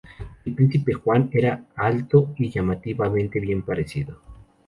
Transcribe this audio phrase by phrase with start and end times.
[0.45, 4.19] El Príncipe Juan era alto y llamativamente bien parecido.